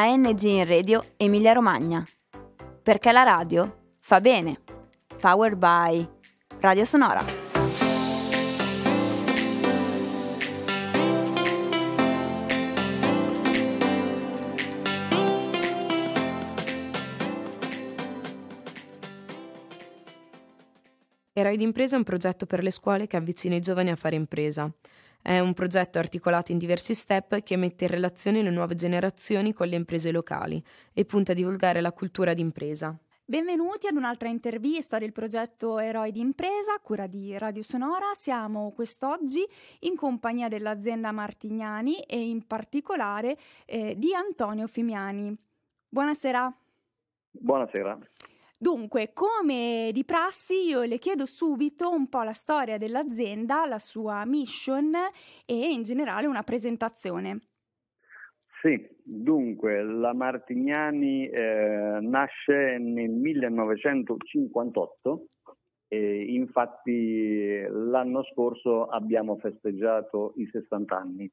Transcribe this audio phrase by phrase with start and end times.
[0.00, 2.04] ANG in Radio Emilia Romagna.
[2.84, 4.60] Perché la radio fa bene.
[5.20, 6.08] Powered by
[6.60, 7.24] Radio Sonora.
[21.32, 24.70] Eroi d'impresa è un progetto per le scuole che avvicina i giovani a fare impresa.
[25.20, 29.68] È un progetto articolato in diversi step che mette in relazione le nuove generazioni con
[29.68, 32.98] le imprese locali e punta a divulgare la cultura d'impresa.
[33.30, 38.14] Benvenuti ad un'altra intervista del progetto Eroi d'impresa, cura di Radio Sonora.
[38.14, 39.46] Siamo quest'oggi
[39.80, 45.36] in compagnia dell'azienda Martignani e in particolare eh, di Antonio Fimiani.
[45.90, 46.56] Buonasera.
[47.32, 47.98] Buonasera.
[48.60, 54.24] Dunque, come di prassi, io le chiedo subito un po' la storia dell'azienda, la sua
[54.24, 54.92] mission
[55.46, 57.38] e in generale una presentazione.
[58.60, 65.26] Sì, dunque la Martignani eh, nasce nel 1958
[65.86, 71.30] e infatti l'anno scorso abbiamo festeggiato i 60 anni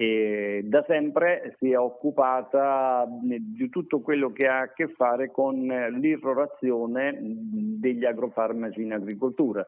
[0.00, 5.58] e da sempre si è occupata di tutto quello che ha a che fare con
[5.60, 9.62] l'irrorazione degli agrofarmaci in agricoltura,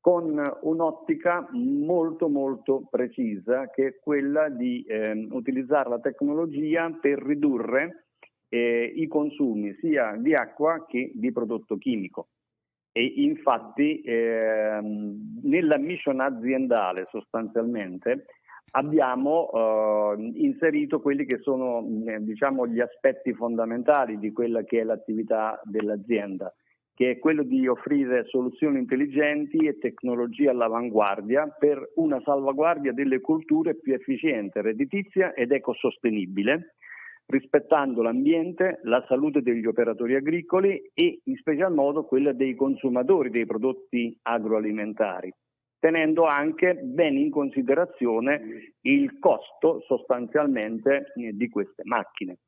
[0.00, 8.06] con un'ottica molto molto precisa che è quella di eh, utilizzare la tecnologia per ridurre
[8.48, 12.28] eh, i consumi sia di acqua che di prodotto chimico.
[12.92, 14.80] E infatti eh,
[15.42, 18.24] nella mission aziendale sostanzialmente
[18.76, 24.84] abbiamo eh, inserito quelli che sono eh, diciamo, gli aspetti fondamentali di quella che è
[24.84, 26.52] l'attività dell'azienda,
[26.94, 33.76] che è quello di offrire soluzioni intelligenti e tecnologie all'avanguardia per una salvaguardia delle culture
[33.76, 36.74] più efficiente, redditizia ed ecosostenibile,
[37.28, 43.46] rispettando l'ambiente, la salute degli operatori agricoli e in special modo quella dei consumatori dei
[43.46, 45.32] prodotti agroalimentari
[45.86, 52.38] tenendo anche bene in considerazione il costo sostanzialmente eh, di queste macchine.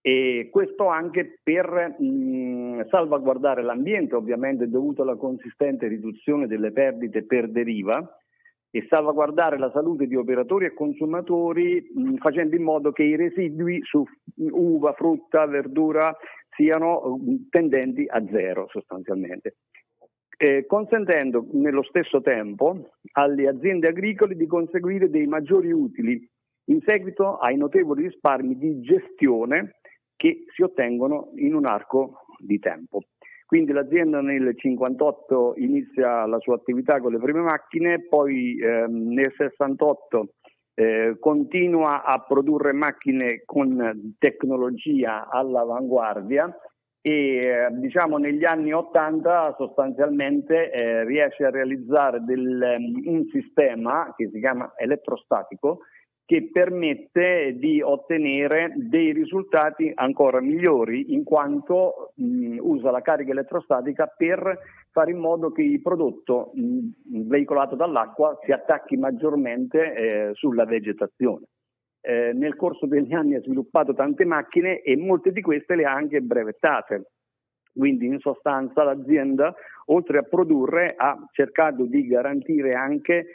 [0.00, 7.48] E questo anche per mh, salvaguardare l'ambiente, ovviamente dovuto alla consistente riduzione delle perdite per
[7.48, 8.18] deriva,
[8.74, 13.78] e salvaguardare la salute di operatori e consumatori mh, facendo in modo che i residui
[13.84, 14.02] su
[14.34, 16.12] uva, frutta, verdura
[16.56, 19.58] siano mh, tendenti a zero sostanzialmente
[20.42, 26.28] eh, consentendo nello stesso tempo alle aziende agricole di conseguire dei maggiori utili
[26.64, 29.76] in seguito ai notevoli risparmi di gestione
[30.16, 33.02] che si ottengono in un arco di tempo.
[33.46, 39.32] Quindi l'azienda nel 1958 inizia la sua attività con le prime macchine, poi ehm, nel
[39.36, 40.28] 68
[40.74, 46.52] eh, continua a produrre macchine con tecnologia all'avanguardia
[47.04, 54.30] e diciamo negli anni 80 sostanzialmente eh, riesce a realizzare del, um, un sistema che
[54.32, 55.80] si chiama elettrostatico
[56.24, 64.06] che permette di ottenere dei risultati ancora migliori in quanto mh, usa la carica elettrostatica
[64.06, 64.60] per
[64.92, 71.46] fare in modo che il prodotto mh, veicolato dall'acqua si attacchi maggiormente eh, sulla vegetazione
[72.02, 75.92] eh, nel corso degli anni ha sviluppato tante macchine e molte di queste le ha
[75.92, 77.12] anche brevettate.
[77.72, 79.54] Quindi in sostanza l'azienda,
[79.86, 83.26] oltre a produrre, ha cercato di garantire anche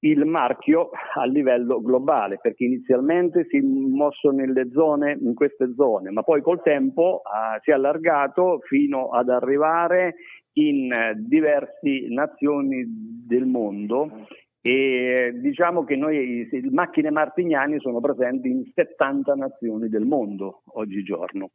[0.00, 4.32] il marchio a livello globale, perché inizialmente si è mosso
[4.72, 10.14] zone, in queste zone, ma poi col tempo uh, si è allargato fino ad arrivare
[10.52, 12.84] in uh, diverse nazioni
[13.26, 14.26] del mondo
[14.60, 21.50] e diciamo che noi macchine martignani sono presenti in 70 nazioni del mondo oggigiorno.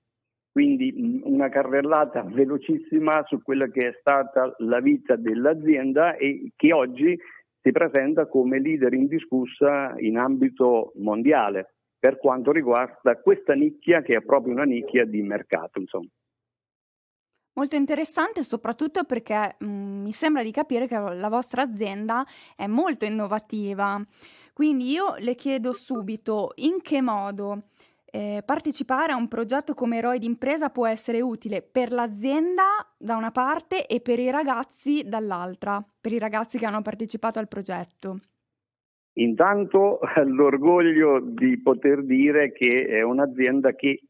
[0.51, 7.17] Quindi una carrellata velocissima su quella che è stata la vita dell'azienda e che oggi
[7.59, 14.21] si presenta come leader indiscussa in ambito mondiale per quanto riguarda questa nicchia che è
[14.21, 15.79] proprio una nicchia di mercato.
[15.79, 16.09] Insomma.
[17.55, 22.65] Molto interessante soprattutto perché mh, mm, mi sembra di capire che la vostra azienda è
[22.65, 24.01] molto innovativa.
[24.53, 27.63] Quindi io le chiedo subito in che modo
[28.15, 32.63] eh, partecipare a un progetto come eroi d'impresa può essere utile per l'azienda
[32.97, 37.47] da una parte e per i ragazzi dall'altra, per i ragazzi che hanno partecipato al
[37.47, 38.19] progetto.
[39.13, 44.01] Intanto l'orgoglio di poter dire che è un'azienda che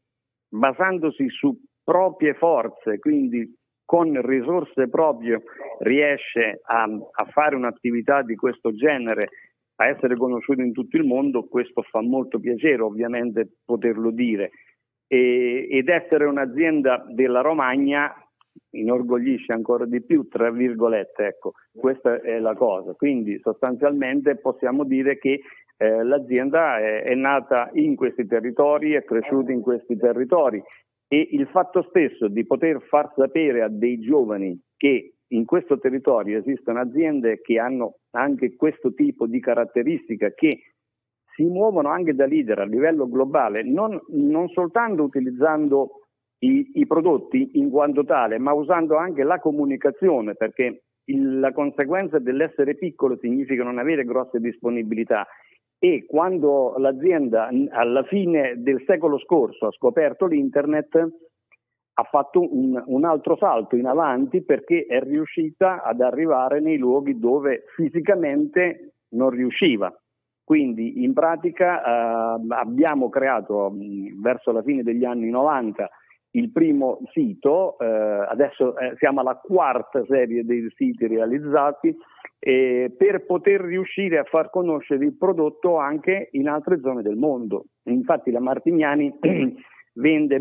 [0.48, 3.54] basandosi su proprie forze, quindi
[3.84, 5.42] con risorse proprie
[5.80, 9.28] riesce a, a fare un'attività di questo genere,
[9.76, 14.50] a essere conosciuto in tutto il mondo, questo fa molto piacere ovviamente poterlo dire.
[15.06, 18.12] e, ed essere un'azienda della Romagna
[18.70, 22.92] inorgoglisce ancora di più, tra virgolette, ecco, questa è la cosa.
[22.94, 25.40] Quindi sostanzialmente possiamo dire che
[25.76, 30.62] eh, l'azienda è, è, nata in questi territori, è cresciuta in questi territori
[31.14, 36.38] e il fatto stesso di poter far sapere a dei giovani che in questo territorio
[36.38, 40.72] esistono aziende che hanno anche questo tipo di caratteristica, che
[41.36, 46.00] si muovono anche da leader a livello globale, non, non soltanto utilizzando
[46.40, 52.18] i, i, prodotti in quanto tale, ma usando anche la comunicazione, perché il, la conseguenza
[52.18, 55.24] dell'essere piccolo significa non avere grosse disponibilità
[55.84, 60.96] e quando l'azienda alla fine del secolo scorso ha scoperto l'internet
[61.96, 67.18] ha fatto un, un, altro salto in avanti perché è riuscita ad arrivare nei luoghi
[67.18, 69.94] dove fisicamente non riusciva.
[70.42, 75.86] Quindi in pratica eh, abbiamo creato mh, verso la fine degli anni 90
[76.30, 81.94] il primo sito, eh, adesso eh, siamo alla quarta serie dei siti realizzati,
[82.46, 87.64] eh, per poter riuscire a far conoscere il prodotto anche in altre zone del mondo.
[87.84, 89.10] Infatti la Martignani
[89.94, 90.38] vende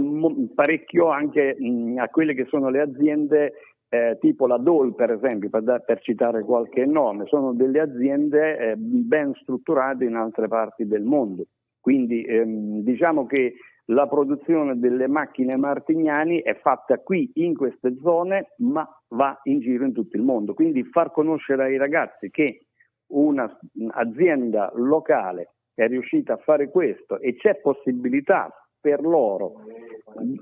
[0.53, 3.53] parecchio anche mh, a quelle che sono le aziende
[3.87, 8.57] eh, tipo la Dole per esempio, per, da- per, citare qualche nome, sono delle aziende
[8.57, 11.45] eh, ben strutturate in altre parti del mondo.
[11.79, 13.53] Quindi ehm, diciamo che
[13.87, 19.83] la produzione delle macchine Martignani è fatta qui in queste zone, ma va in giro
[19.85, 20.53] in tutto il mondo.
[20.53, 22.67] Quindi far conoscere ai ragazzi che
[23.07, 29.61] un'azienda locale è riuscita a fare questo e c'è possibilità per loro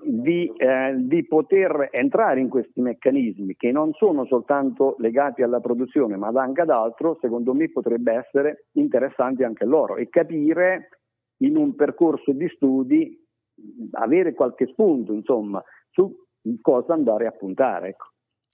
[0.03, 6.17] di, eh, di, poter entrare in questi meccanismi che non sono soltanto legati alla produzione
[6.17, 10.89] ma anche ad altro, secondo me potrebbe essere interessante anche loro e capire
[11.41, 13.20] in un percorso di studi
[13.91, 16.13] avere qualche spunto, insomma, su
[16.61, 17.89] cosa andare a puntare.
[17.89, 18.11] Ecco.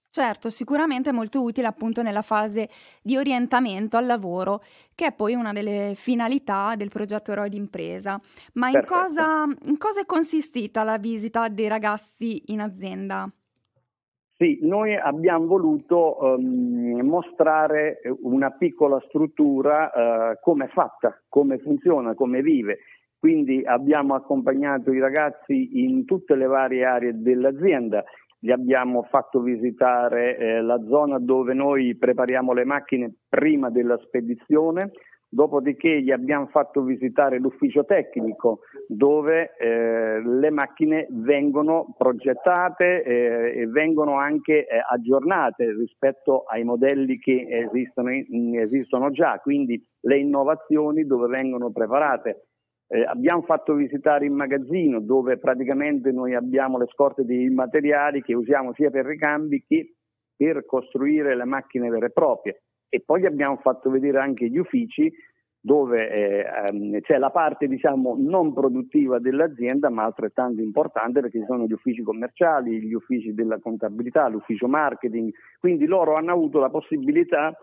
[0.09, 2.69] Certo, sicuramente è molto utile appunto nella fase
[3.03, 4.63] di orientamento al lavoro,
[4.95, 8.19] che è poi una delle finalità del progetto Eroi d'impresa.
[8.53, 13.29] Ma in cosa, in cosa, è consistita la visita dei ragazzi in azienda?
[14.37, 22.15] Sì, noi abbiamo voluto um, mostrare una piccola struttura, uh, come è fatta, come funziona,
[22.15, 22.79] come vive
[23.19, 28.03] quindi abbiamo accompagnato i ragazzi in tutte le varie aree dell'azienda,
[28.39, 34.91] gli abbiamo fatto visitare eh, la zona dove noi prepariamo le macchine prima della spedizione,
[35.29, 43.67] dopodiché gli abbiamo fatto visitare l'ufficio tecnico dove eh, le macchine vengono progettate eh, e
[43.67, 51.27] vengono anche eh, aggiornate rispetto ai modelli che esistono, esistono già, quindi le innovazioni dove
[51.27, 52.43] vengono preparate
[52.87, 58.33] eh, abbiamo fatto visitare il magazzino dove praticamente noi abbiamo le scorte dei materiali che
[58.33, 59.95] usiamo sia per ricambi che
[60.35, 62.61] per costruire le macchine vere e proprie.
[62.89, 65.11] E poi abbiamo fatto vedere anche gli uffici
[65.59, 71.45] dove eh, ehm, c'è la parte diciamo non produttiva dell'azienda ma altrettanto importante perché ci
[71.45, 76.69] sono gli uffici commerciali, gli uffici della contabilità, l'ufficio marketing, quindi loro hanno avuto la
[76.69, 77.53] possibilità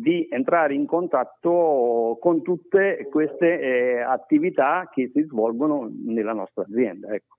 [0.00, 7.12] di entrare in contatto con tutte queste eh, attività che si svolgono nella nostra azienda.
[7.12, 7.36] Ecco.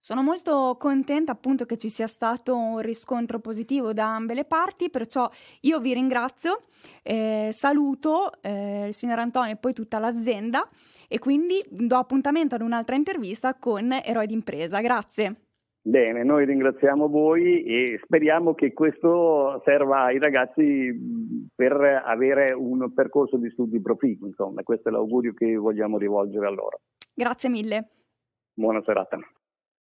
[0.00, 4.90] Sono molto contenta appunto che ci sia stato un riscontro positivo da ambe le parti,
[4.90, 5.28] perciò
[5.62, 6.60] io vi ringrazio,
[7.02, 10.66] eh, saluto eh, il signor Antonio e poi tutta l'azienda
[11.08, 14.80] e quindi do appuntamento ad un'altra intervista con Eroi d'impresa.
[14.80, 15.47] Grazie.
[15.80, 21.72] Bene, noi ringraziamo voi e speriamo che questo serva ai ragazzi per
[22.04, 26.80] avere un percorso di studi proficuo, insomma, questo è l'augurio che vogliamo rivolgere a loro.
[27.14, 27.88] Grazie mille.
[28.52, 29.18] Buona serata.